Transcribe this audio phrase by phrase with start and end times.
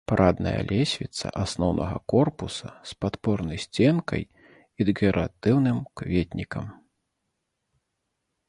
[0.09, 6.65] Парадная лесвіца асноўнага корпуса з падпорнай сценкай і дэкаратыўным кветнікам.